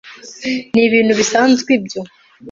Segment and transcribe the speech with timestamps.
[0.73, 2.01] ni ibintu bisanzwe ibyo